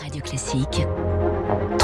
Radio 0.00 0.22
Classique. 0.22 0.86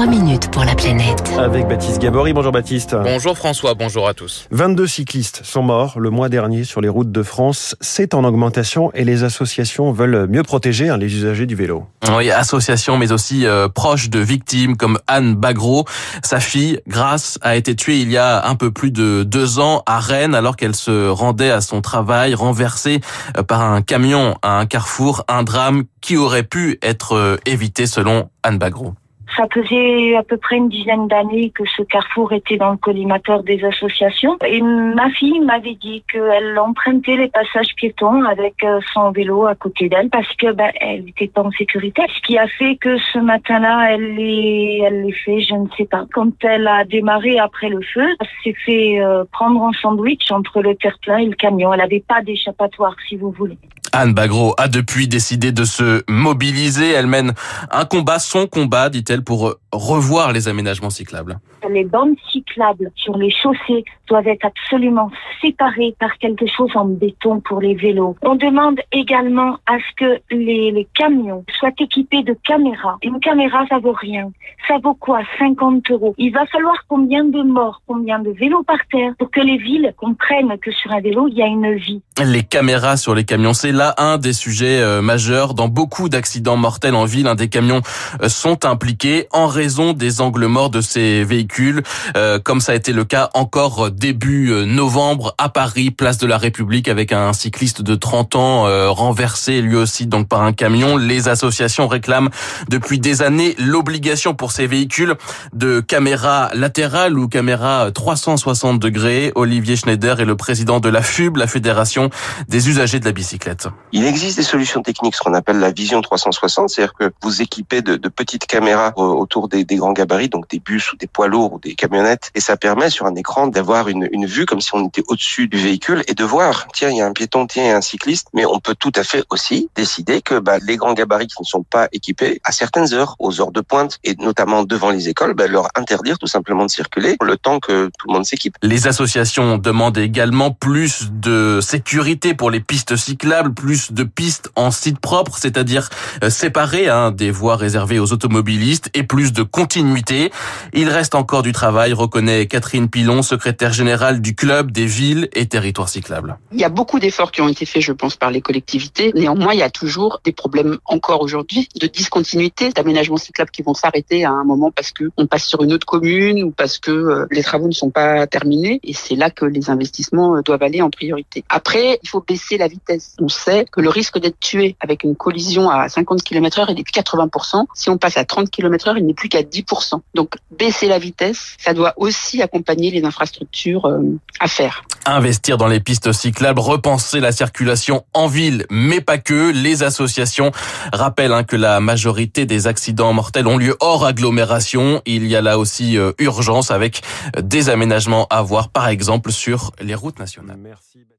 3 0.00 0.06
minutes 0.06 0.50
pour 0.50 0.64
la 0.64 0.74
planète. 0.74 1.32
Avec 1.38 1.68
Baptiste 1.68 2.00
Gabory. 2.00 2.32
Bonjour 2.32 2.52
Baptiste. 2.52 2.94
Bonjour 2.94 3.36
François, 3.36 3.74
bonjour 3.74 4.08
à 4.08 4.14
tous. 4.14 4.46
22 4.50 4.86
cyclistes 4.86 5.42
sont 5.44 5.62
morts 5.62 5.98
le 5.98 6.10
mois 6.10 6.28
dernier 6.28 6.64
sur 6.64 6.80
les 6.80 6.88
routes 6.88 7.12
de 7.12 7.22
France. 7.22 7.76
C'est 7.80 8.14
en 8.14 8.24
augmentation 8.24 8.92
et 8.94 9.04
les 9.04 9.24
associations 9.24 9.92
veulent 9.92 10.26
mieux 10.28 10.42
protéger 10.42 10.88
hein, 10.88 10.96
les 10.96 11.14
usagers 11.14 11.44
du 11.44 11.54
vélo. 11.54 11.86
Oui, 12.16 12.30
associations 12.30 12.96
mais 12.96 13.12
aussi 13.12 13.46
euh, 13.46 13.68
proches 13.68 14.08
de 14.08 14.20
victimes 14.20 14.76
comme 14.76 14.98
Anne 15.06 15.34
Bagro. 15.34 15.84
Sa 16.22 16.40
fille, 16.40 16.80
Grace, 16.86 17.38
a 17.42 17.56
été 17.56 17.74
tuée 17.76 18.00
il 18.00 18.10
y 18.10 18.16
a 18.16 18.46
un 18.48 18.54
peu 18.54 18.70
plus 18.70 18.92
de 18.92 19.22
deux 19.22 19.58
ans 19.58 19.82
à 19.86 19.98
Rennes 20.00 20.34
alors 20.34 20.56
qu'elle 20.56 20.76
se 20.76 21.08
rendait 21.08 21.50
à 21.50 21.60
son 21.60 21.82
travail 21.82 22.34
renversée 22.34 23.00
euh, 23.36 23.42
par 23.42 23.60
un 23.60 23.82
camion 23.82 24.36
à 24.40 24.60
un 24.60 24.66
carrefour. 24.66 25.24
Un 25.28 25.42
drame 25.42 25.82
qui 26.00 26.16
aurait 26.16 26.44
pu 26.44 26.78
être 26.80 27.16
euh, 27.16 27.36
évité 27.44 27.86
selon 27.86 28.30
Anne 28.42 28.58
Bagro. 28.58 28.94
Ça 29.36 29.46
faisait 29.52 30.16
à 30.16 30.22
peu 30.22 30.36
près 30.36 30.56
une 30.56 30.68
dizaine 30.68 31.08
d'années 31.08 31.50
que 31.50 31.64
ce 31.76 31.82
carrefour 31.82 32.32
était 32.32 32.56
dans 32.56 32.72
le 32.72 32.76
collimateur 32.76 33.42
des 33.42 33.64
associations. 33.64 34.36
Et 34.46 34.60
ma 34.60 35.10
fille 35.10 35.40
m'avait 35.40 35.74
dit 35.74 36.02
qu'elle 36.10 36.58
empruntait 36.58 37.16
les 37.16 37.28
passages 37.28 37.74
piétons 37.76 38.24
avec 38.24 38.54
euh, 38.64 38.80
son 38.92 39.10
vélo 39.12 39.46
à 39.46 39.54
côté 39.54 39.88
d'elle 39.88 40.10
parce 40.10 40.32
que 40.36 40.52
ben, 40.52 40.70
elle 40.80 41.04
n'était 41.04 41.28
pas 41.28 41.42
en 41.42 41.50
sécurité. 41.52 42.02
Ce 42.14 42.20
qui 42.22 42.38
a 42.38 42.46
fait 42.46 42.76
que 42.76 42.98
ce 43.12 43.18
matin-là, 43.18 43.92
elle 43.92 44.14
l'ait, 44.14 44.80
elle 44.84 45.12
fait, 45.24 45.40
je 45.40 45.54
ne 45.54 45.66
sais 45.76 45.86
pas. 45.86 46.04
Quand 46.12 46.32
elle 46.42 46.66
a 46.66 46.84
démarré 46.84 47.38
après 47.38 47.68
le 47.68 47.80
feu, 47.82 48.06
elle 48.20 48.28
s'est 48.42 48.58
fait 48.64 49.00
euh, 49.00 49.24
prendre 49.32 49.62
un 49.62 49.72
sandwich 49.80 50.30
entre 50.30 50.60
le 50.60 50.74
terre-plein 50.74 51.18
et 51.18 51.26
le 51.26 51.34
camion. 51.34 51.72
Elle 51.72 51.80
n'avait 51.80 52.04
pas 52.06 52.22
d'échappatoire, 52.22 52.94
si 53.08 53.16
vous 53.16 53.30
voulez. 53.30 53.58
Anne 53.92 54.14
Bagro 54.14 54.54
a 54.56 54.68
depuis 54.68 55.08
décidé 55.08 55.50
de 55.50 55.64
se 55.64 56.04
mobiliser. 56.08 56.90
Elle 56.90 57.08
mène 57.08 57.32
un 57.70 57.84
combat, 57.84 58.18
son 58.18 58.46
combat, 58.46 58.88
dit-elle, 58.88 59.19
pour 59.20 59.54
revoir 59.72 60.32
les 60.32 60.48
aménagements 60.48 60.90
cyclables. 60.90 61.38
Les 61.68 61.84
bandes 61.84 62.16
cyclables 62.32 62.90
sur 62.96 63.16
les 63.16 63.30
chaussées 63.30 63.84
doivent 64.08 64.28
être 64.28 64.44
absolument 64.44 65.10
séparées 65.40 65.94
par 65.98 66.16
quelque 66.18 66.46
chose 66.46 66.70
en 66.74 66.86
béton 66.86 67.40
pour 67.40 67.60
les 67.60 67.74
vélos. 67.74 68.16
On 68.22 68.34
demande 68.34 68.80
également 68.92 69.58
à 69.66 69.78
ce 69.78 69.94
que 69.96 70.20
les, 70.30 70.70
les 70.72 70.88
camions 70.94 71.44
soient 71.58 71.70
équipés 71.78 72.22
de 72.22 72.36
caméras. 72.44 72.96
Une 73.02 73.20
caméra, 73.20 73.64
ça 73.68 73.78
vaut 73.78 73.96
rien. 73.98 74.30
Ça 74.66 74.78
vaut 74.82 74.94
quoi? 74.94 75.20
50 75.38 75.90
euros. 75.90 76.14
Il 76.18 76.32
va 76.32 76.46
falloir 76.46 76.84
combien 76.88 77.24
de 77.24 77.42
morts, 77.42 77.82
combien 77.86 78.18
de 78.18 78.30
vélos 78.30 78.64
par 78.64 78.78
terre 78.90 79.12
pour 79.18 79.30
que 79.30 79.40
les 79.40 79.58
villes 79.58 79.92
comprennent 79.96 80.58
que 80.58 80.70
sur 80.72 80.92
un 80.92 81.00
vélo, 81.00 81.28
il 81.28 81.36
y 81.36 81.42
a 81.42 81.46
une 81.46 81.74
vie? 81.74 82.02
Les 82.22 82.42
caméras 82.42 82.96
sur 82.96 83.14
les 83.14 83.24
camions, 83.24 83.52
c'est 83.52 83.72
là 83.72 83.94
un 83.98 84.18
des 84.18 84.32
sujets 84.32 84.80
euh, 84.80 85.02
majeurs. 85.02 85.54
Dans 85.54 85.68
beaucoup 85.68 86.08
d'accidents 86.08 86.56
mortels 86.56 86.94
en 86.94 87.04
ville, 87.04 87.26
un 87.26 87.34
des 87.34 87.48
camions 87.48 87.80
euh, 88.22 88.28
sont 88.28 88.64
impliqués 88.64 89.09
en 89.32 89.46
raison 89.46 89.92
des 89.92 90.20
angles 90.20 90.46
morts 90.46 90.70
de 90.70 90.80
ces 90.80 91.24
véhicules, 91.24 91.82
euh, 92.16 92.38
comme 92.38 92.60
ça 92.60 92.72
a 92.72 92.74
été 92.74 92.92
le 92.92 93.04
cas 93.04 93.30
encore 93.34 93.90
début 93.90 94.52
novembre 94.66 95.34
à 95.38 95.48
Paris, 95.48 95.90
place 95.90 96.18
de 96.18 96.26
la 96.26 96.38
République, 96.38 96.88
avec 96.88 97.12
un 97.12 97.32
cycliste 97.32 97.82
de 97.82 97.94
30 97.94 98.36
ans 98.36 98.90
renversé 98.92 99.60
lui 99.60 99.76
aussi 99.76 100.06
donc 100.06 100.28
par 100.28 100.42
un 100.42 100.52
camion. 100.52 100.96
Les 100.96 101.28
associations 101.28 101.88
réclament 101.88 102.30
depuis 102.68 102.98
des 102.98 103.22
années 103.22 103.54
l'obligation 103.58 104.34
pour 104.34 104.52
ces 104.52 104.66
véhicules 104.66 105.16
de 105.52 105.80
caméras 105.80 106.50
latérales 106.54 107.18
ou 107.18 107.28
caméras 107.28 107.90
360 107.90 108.78
degrés. 108.78 109.32
Olivier 109.34 109.76
Schneider 109.76 110.20
est 110.20 110.24
le 110.24 110.36
président 110.36 110.80
de 110.80 110.88
la 110.88 111.02
FUB, 111.02 111.36
la 111.36 111.46
Fédération 111.46 112.10
des 112.48 112.68
usagers 112.68 113.00
de 113.00 113.04
la 113.04 113.12
bicyclette. 113.12 113.68
Il 113.92 114.04
existe 114.04 114.36
des 114.36 114.42
solutions 114.42 114.82
techniques, 114.82 115.14
ce 115.14 115.20
qu'on 115.20 115.34
appelle 115.34 115.58
la 115.58 115.70
vision 115.70 116.00
360, 116.00 116.68
c'est-à-dire 116.68 116.94
que 116.94 117.12
vous 117.22 117.42
équipez 117.42 117.82
de, 117.82 117.96
de 117.96 118.08
petites 118.08 118.46
caméras 118.46 118.92
autour 119.00 119.48
des, 119.48 119.64
des, 119.64 119.76
grands 119.76 119.92
gabarits, 119.92 120.28
donc 120.28 120.48
des 120.48 120.58
bus 120.58 120.92
ou 120.92 120.96
des 120.96 121.06
poids 121.06 121.28
lourds 121.28 121.54
ou 121.54 121.58
des 121.58 121.74
camionnettes, 121.74 122.30
et 122.34 122.40
ça 122.40 122.56
permet 122.56 122.90
sur 122.90 123.06
un 123.06 123.14
écran 123.14 123.46
d'avoir 123.46 123.88
une, 123.88 124.08
une 124.12 124.26
vue 124.26 124.46
comme 124.46 124.60
si 124.60 124.74
on 124.74 124.86
était 124.86 125.02
au-dessus 125.08 125.48
du 125.48 125.58
véhicule 125.58 126.02
et 126.06 126.14
de 126.14 126.24
voir, 126.24 126.66
tiens, 126.72 126.90
il 126.90 126.96
y 126.96 127.00
a 127.00 127.06
un 127.06 127.12
piéton, 127.12 127.46
tiens, 127.46 127.64
il 127.64 127.68
y 127.68 127.72
a 127.72 127.76
un 127.76 127.80
cycliste, 127.80 128.28
mais 128.34 128.44
on 128.44 128.58
peut 128.58 128.74
tout 128.78 128.92
à 128.96 129.04
fait 129.04 129.24
aussi 129.30 129.68
décider 129.74 130.22
que 130.22 130.38
bah, 130.38 130.58
les 130.66 130.76
grands 130.76 130.94
gabarits 130.94 131.26
qui 131.26 131.40
ne 131.40 131.46
sont 131.46 131.62
pas 131.62 131.88
équipés, 131.92 132.40
à 132.44 132.52
certaines 132.52 132.92
heures, 132.94 133.16
aux 133.18 133.40
heures 133.40 133.52
de 133.52 133.60
pointe, 133.60 133.98
et 134.04 134.14
notamment 134.16 134.64
devant 134.64 134.90
les 134.90 135.08
écoles, 135.08 135.34
bah, 135.34 135.46
leur 135.46 135.68
interdire 135.74 136.18
tout 136.18 136.26
simplement 136.26 136.64
de 136.64 136.70
circuler 136.70 137.16
le 137.22 137.36
temps 137.36 137.60
que 137.60 137.90
tout 137.98 138.08
le 138.08 138.14
monde 138.14 138.24
s'équipe. 138.24 138.56
Les 138.62 138.86
associations 138.86 139.58
demandent 139.58 139.98
également 139.98 140.50
plus 140.50 141.10
de 141.10 141.60
sécurité 141.60 142.34
pour 142.34 142.50
les 142.50 142.60
pistes 142.60 142.96
cyclables, 142.96 143.54
plus 143.54 143.92
de 143.92 144.04
pistes 144.04 144.50
en 144.56 144.70
site 144.70 144.98
propre, 144.98 145.36
c'est-à-dire 145.38 145.88
euh, 146.22 146.30
séparées 146.30 146.88
hein, 146.88 147.10
des 147.10 147.30
voies 147.30 147.56
réservées 147.56 147.98
aux 147.98 148.12
automobilistes 148.12 148.89
et 148.94 149.02
plus 149.02 149.32
de 149.32 149.42
continuité. 149.42 150.30
Il 150.72 150.88
reste 150.88 151.14
encore 151.14 151.42
du 151.42 151.52
travail, 151.52 151.92
reconnaît 151.92 152.46
Catherine 152.46 152.88
Pilon, 152.88 153.22
secrétaire 153.22 153.72
générale 153.72 154.20
du 154.20 154.34
club 154.34 154.70
des 154.70 154.86
villes 154.86 155.28
et 155.32 155.46
territoires 155.46 155.88
cyclables. 155.88 156.38
Il 156.52 156.60
y 156.60 156.64
a 156.64 156.68
beaucoup 156.68 156.98
d'efforts 156.98 157.32
qui 157.32 157.40
ont 157.40 157.48
été 157.48 157.66
faits, 157.66 157.82
je 157.82 157.92
pense, 157.92 158.16
par 158.16 158.30
les 158.30 158.40
collectivités. 158.40 159.12
Néanmoins, 159.14 159.52
il 159.52 159.58
y 159.58 159.62
a 159.62 159.70
toujours 159.70 160.20
des 160.24 160.32
problèmes 160.32 160.78
encore 160.84 161.22
aujourd'hui 161.22 161.68
de 161.80 161.86
discontinuité, 161.86 162.70
d'aménagements 162.70 163.16
cyclables 163.16 163.50
qui 163.50 163.62
vont 163.62 163.74
s'arrêter 163.74 164.24
à 164.24 164.30
un 164.30 164.44
moment 164.44 164.70
parce 164.70 164.92
que 164.92 165.04
on 165.16 165.26
passe 165.26 165.44
sur 165.44 165.62
une 165.62 165.72
autre 165.72 165.86
commune 165.86 166.42
ou 166.44 166.50
parce 166.50 166.78
que 166.78 166.90
euh, 166.90 167.26
les 167.30 167.42
travaux 167.42 167.66
ne 167.66 167.72
sont 167.72 167.90
pas 167.90 168.26
terminés. 168.26 168.80
Et 168.82 168.94
c'est 168.94 169.16
là 169.16 169.30
que 169.30 169.44
les 169.44 169.70
investissements 169.70 170.36
euh, 170.36 170.42
doivent 170.42 170.62
aller 170.62 170.82
en 170.82 170.90
priorité. 170.90 171.44
Après, 171.48 171.98
il 172.02 172.08
faut 172.08 172.24
baisser 172.26 172.58
la 172.58 172.68
vitesse. 172.68 173.16
On 173.20 173.28
sait 173.28 173.64
que 173.70 173.80
le 173.80 173.88
risque 173.88 174.18
d'être 174.18 174.38
tué 174.40 174.76
avec 174.80 175.04
une 175.04 175.16
collision 175.16 175.70
à 175.70 175.88
50 175.88 176.22
km 176.22 176.60
heure, 176.60 176.70
est 176.70 176.74
de 176.74 176.82
80%. 176.82 177.66
Si 177.74 177.90
on 177.90 177.98
passe 177.98 178.16
à 178.16 178.24
30 178.24 178.50
km 178.80 178.88
heure, 178.88 178.98
il 178.98 179.06
n'est 179.06 179.14
plus 179.14 179.28
qu'à 179.28 179.42
10%. 179.42 180.00
Donc, 180.14 180.34
baisser 180.50 180.88
la 180.88 180.98
vitesse, 180.98 181.56
ça 181.58 181.74
doit 181.74 181.94
aussi 181.96 182.42
accompagner 182.42 182.90
les 182.90 183.04
infrastructures 183.04 183.86
euh, 183.86 184.18
à 184.38 184.48
faire. 184.48 184.84
Investir 185.06 185.56
dans 185.56 185.66
les 185.66 185.80
pistes 185.80 186.12
cyclables, 186.12 186.60
repenser 186.60 187.20
la 187.20 187.32
circulation 187.32 188.04
en 188.14 188.26
ville, 188.26 188.66
mais 188.70 189.00
pas 189.00 189.18
que. 189.18 189.50
Les 189.50 189.82
associations 189.82 190.52
rappellent 190.92 191.32
hein, 191.32 191.44
que 191.44 191.56
la 191.56 191.80
majorité 191.80 192.46
des 192.46 192.66
accidents 192.66 193.12
mortels 193.12 193.46
ont 193.46 193.58
lieu 193.58 193.76
hors 193.80 194.04
agglomération. 194.04 195.02
Il 195.06 195.26
y 195.26 195.36
a 195.36 195.40
là 195.40 195.58
aussi 195.58 195.96
euh, 195.96 196.12
urgence 196.18 196.70
avec 196.70 197.02
des 197.40 197.68
aménagements 197.70 198.26
à 198.30 198.42
voir, 198.42 198.68
par 198.68 198.88
exemple, 198.88 199.32
sur 199.32 199.72
les 199.80 199.94
routes 199.94 200.18
nationales. 200.18 200.58
Merci. 200.58 201.10